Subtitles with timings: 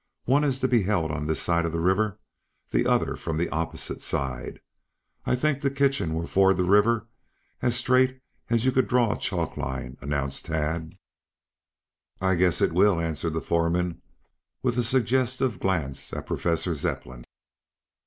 [0.25, 2.17] One is to be held on this side of the river,
[2.71, 4.59] the other from the opposite side.
[5.27, 7.07] I think the kitchen will ford the river
[7.61, 8.19] as straight
[8.49, 10.97] as you could draw a chalk line," announced Tad.
[12.19, 14.01] "I guess it will," answered the foreman,
[14.63, 17.23] with a suggestive glance at Professor Zepplin.